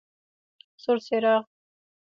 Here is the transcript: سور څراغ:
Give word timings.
سور 0.81 0.97
څراغ: 1.05 1.41